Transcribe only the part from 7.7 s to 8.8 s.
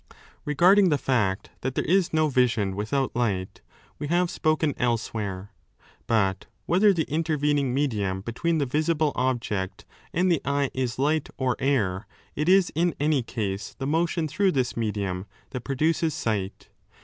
medium between the